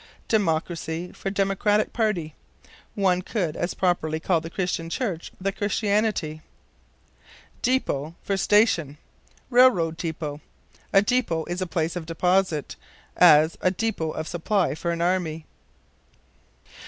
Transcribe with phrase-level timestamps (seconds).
[0.27, 2.33] Democracy for Democratic Party.
[2.95, 6.41] One could as properly call the Christian Church "the Christianity."
[7.61, 8.97] Dépôt for Station.
[9.51, 10.41] "Railroad dépôt."
[10.91, 12.75] A dépôt is a place of deposit;
[13.15, 15.45] as, a dépôt of supply for an army.